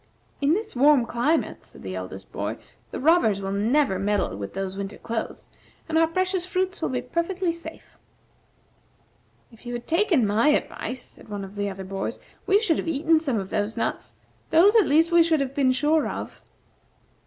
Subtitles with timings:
[0.41, 2.57] "In this warm climate," said the eldest boy,
[2.89, 5.49] "the robbers will never meddle with those winter clothes,
[5.87, 7.99] and our precious fruit will be perfectly safe."
[9.51, 12.17] "If you had taken my advice," said one of the other boys,
[12.47, 14.15] "we should have eaten some of the nuts.
[14.49, 16.41] Those, at least, we should have been sure of."